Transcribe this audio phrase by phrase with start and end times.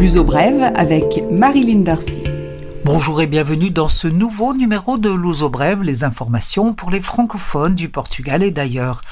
[0.00, 2.22] L'uso brève avec Marilyn Darcy.
[2.86, 7.74] Bonjour et bienvenue dans ce nouveau numéro de Luso Brève, les informations pour les francophones
[7.74, 9.02] du Portugal et d'ailleurs.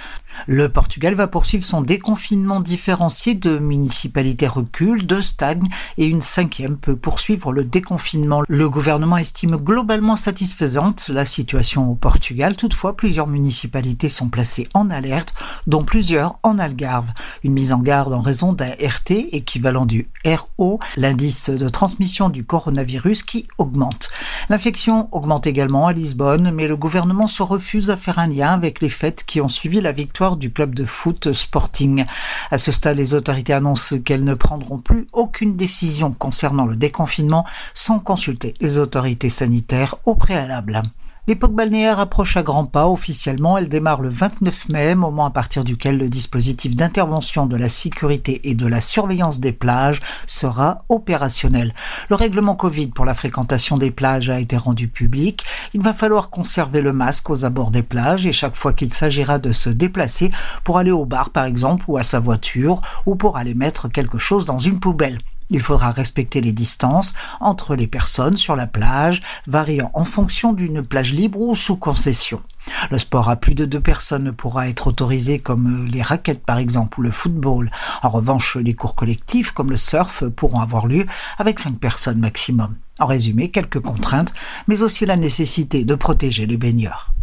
[0.46, 6.76] Le Portugal va poursuivre son déconfinement différencié de municipalités reculent, de stagne et une cinquième
[6.76, 8.42] peut poursuivre le déconfinement.
[8.48, 12.56] Le gouvernement estime globalement satisfaisante la situation au Portugal.
[12.56, 15.34] Toutefois, plusieurs municipalités sont placées en alerte,
[15.66, 17.12] dont plusieurs en Algarve.
[17.42, 22.44] Une mise en garde en raison d'un RT équivalent du RO, l'indice de transmission du
[22.44, 24.10] coronavirus qui augmente.
[24.48, 28.80] L'infection augmente également à Lisbonne, mais le gouvernement se refuse à faire un lien avec
[28.80, 32.04] les fêtes qui ont suivi la victoire du club de foot Sporting.
[32.50, 37.46] À ce stade, les autorités annoncent qu'elles ne prendront plus aucune décision concernant le déconfinement
[37.74, 40.82] sans consulter les autorités sanitaires au préalable.
[41.28, 42.88] L'époque balnéaire approche à grands pas.
[42.88, 47.68] Officiellement, elle démarre le 29 mai, moment à partir duquel le dispositif d'intervention de la
[47.68, 51.74] sécurité et de la surveillance des plages sera opérationnel.
[52.08, 55.44] Le règlement Covid pour la fréquentation des plages a été rendu public.
[55.74, 59.38] Il va falloir conserver le masque aux abords des plages et chaque fois qu'il s'agira
[59.38, 60.30] de se déplacer
[60.64, 64.16] pour aller au bar par exemple ou à sa voiture ou pour aller mettre quelque
[64.16, 65.18] chose dans une poubelle.
[65.50, 70.82] Il faudra respecter les distances entre les personnes sur la plage, variant en fonction d'une
[70.82, 72.42] plage libre ou sous concession.
[72.90, 76.58] Le sport à plus de deux personnes ne pourra être autorisé comme les raquettes par
[76.58, 77.70] exemple ou le football.
[78.02, 81.06] En revanche, les cours collectifs comme le surf pourront avoir lieu
[81.38, 82.76] avec cinq personnes maximum.
[82.98, 84.34] En résumé, quelques contraintes,
[84.66, 87.14] mais aussi la nécessité de protéger les baigneurs.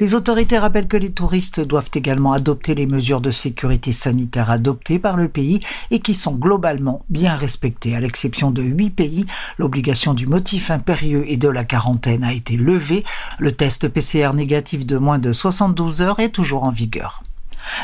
[0.00, 4.98] Les autorités rappellent que les touristes doivent également adopter les mesures de sécurité sanitaire adoptées
[4.98, 5.60] par le pays
[5.90, 7.94] et qui sont globalement bien respectées.
[7.94, 9.26] À l'exception de huit pays,
[9.58, 13.04] l'obligation du motif impérieux et de la quarantaine a été levée.
[13.38, 17.22] Le test PCR négatif de moins de 72 heures est toujours en vigueur.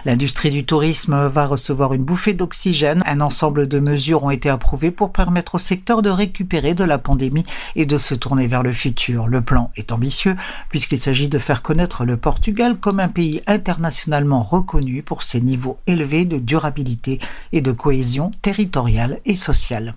[0.04, 3.02] L'industrie du tourisme va recevoir une bouffée d'oxygène.
[3.06, 6.98] Un ensemble de mesures ont été approuvées pour permettre au secteur de récupérer de la
[6.98, 7.44] pandémie
[7.76, 9.26] et de se tourner vers le futur.
[9.26, 10.36] Le plan est ambitieux
[10.68, 15.78] puisqu'il s'agit de faire connaître le Portugal comme un pays internationalement reconnu pour ses niveaux
[15.86, 17.20] élevés de durabilité
[17.52, 19.94] et de cohésion territoriale et sociale.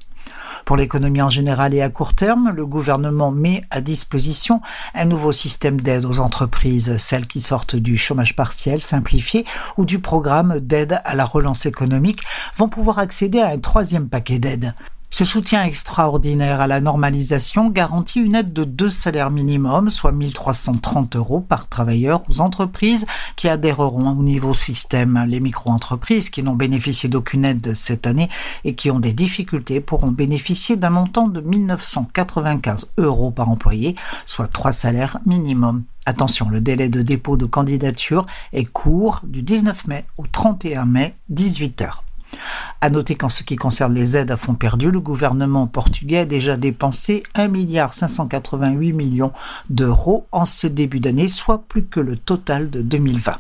[0.66, 4.62] Pour l'économie en général et à court terme, le gouvernement met à disposition
[4.94, 9.46] un nouveau système d'aide aux entreprises, celles qui sortent du chômage partiel simplifié
[9.78, 12.22] ou du programme d'aide à la relance économique
[12.56, 14.74] vont pouvoir accéder à un troisième paquet d'aides.
[15.14, 21.18] Ce soutien extraordinaire à la normalisation garantit une aide de deux salaires minimum, soit 1330
[21.18, 23.06] euros par travailleur aux entreprises
[23.36, 25.26] qui adhéreront au nouveau système.
[25.28, 28.30] Les micro-entreprises qui n'ont bénéficié d'aucune aide cette année
[28.64, 34.48] et qui ont des difficultés pourront bénéficier d'un montant de 1995 euros par employé, soit
[34.48, 35.84] trois salaires minimum.
[36.06, 41.16] Attention, le délai de dépôt de candidature est court du 19 mai au 31 mai,
[41.28, 42.04] 18 heures.
[42.82, 46.26] À noter qu'en ce qui concerne les aides à fonds perdus, le gouvernement portugais a
[46.26, 49.34] déjà dépensé 1,588 milliard millions
[49.70, 53.38] d'euros en ce début d'année, soit plus que le total de 2020.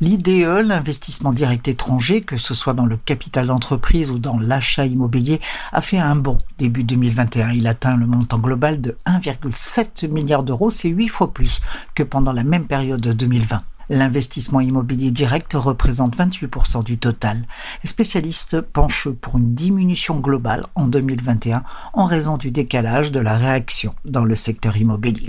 [0.00, 0.28] L'IDE,
[0.64, 5.40] l'investissement direct étranger, que ce soit dans le capital d'entreprise ou dans l'achat immobilier,
[5.72, 7.52] a fait un bon début 2021.
[7.52, 11.62] Il atteint le montant global de 1,7 milliard d'euros, c'est huit fois plus
[11.94, 13.62] que pendant la même période de 2020.
[13.88, 17.46] L'investissement immobilier direct représente 28% du total.
[17.82, 21.62] Les spécialistes penchent pour une diminution globale en 2021
[21.92, 25.26] en raison du décalage de la réaction dans le secteur immobilier.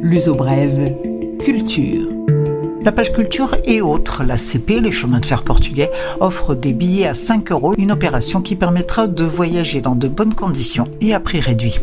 [0.00, 0.94] L'uso brève,
[1.38, 2.08] culture.
[2.84, 7.06] La page culture et autres, la CP, les chemins de fer portugais, offre des billets
[7.06, 11.20] à 5 euros, une opération qui permettra de voyager dans de bonnes conditions et à
[11.20, 11.78] prix réduit.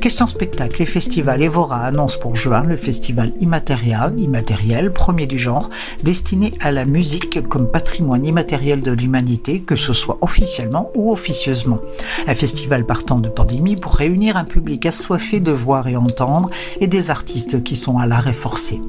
[0.00, 5.70] Question spectacle et festival Evora annonce pour juin le festival immatériel, immatériel, premier du genre,
[6.02, 11.78] destiné à la musique comme patrimoine immatériel de l'humanité, que ce soit officiellement ou officieusement.
[12.26, 16.50] Un festival partant de pandémie pour réunir un public assoiffé de voir et entendre
[16.80, 18.80] et des artistes qui sont à l'arrêt forcé.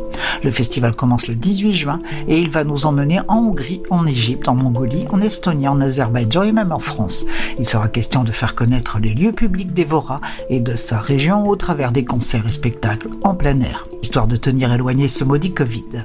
[0.44, 4.47] Le festival commence le 18 juin et il va nous emmener en Hongrie, en Égypte,
[4.47, 7.25] en Mongolie, en Estonie, en Azerbaïdjan et même en France.
[7.57, 11.55] Il sera question de faire connaître les lieux publics d'Evora et de sa région au
[11.55, 16.03] travers des concerts et spectacles en plein air, histoire de tenir éloigné ce maudit Covid.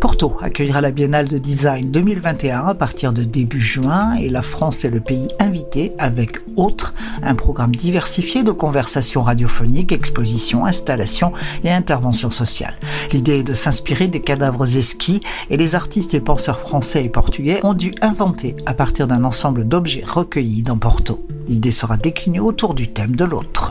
[0.00, 4.84] Porto accueillera la Biennale de Design 2021 à partir de début juin et la France
[4.84, 11.32] est le pays invité avec autres un programme diversifié de conversations radiophoniques, expositions, installations
[11.64, 12.76] et interventions sociales.
[13.12, 15.20] L'idée est de s'inspirer des cadavres esquis
[15.50, 19.68] et les artistes et penseurs français et portugais ont dû inventer à partir d'un ensemble
[19.68, 21.26] d'objets recueillis dans Porto.
[21.48, 23.65] L'idée sera déclinée autour du thème de l'autre.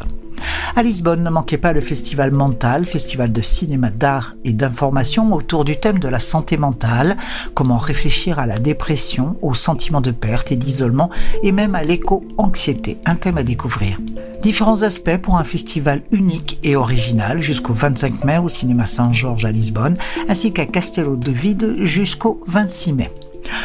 [0.75, 5.65] À Lisbonne, ne manquez pas le festival mental, festival de cinéma, d'art et d'information autour
[5.65, 7.17] du thème de la santé mentale,
[7.53, 11.09] comment réfléchir à la dépression, au sentiment de perte et d'isolement
[11.43, 13.99] et même à l'éco-anxiété, un thème à découvrir.
[14.41, 19.51] Différents aspects pour un festival unique et original jusqu'au 25 mai au cinéma Saint-Georges à
[19.51, 19.97] Lisbonne,
[20.29, 23.11] ainsi qu'à Castello de Vide jusqu'au 26 mai.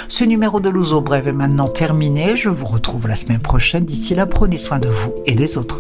[0.09, 2.37] Ce numéro de Louzo Brève est maintenant terminé.
[2.37, 3.85] Je vous retrouve la semaine prochaine.
[3.85, 5.79] D'ici là, prenez soin de vous et des autres.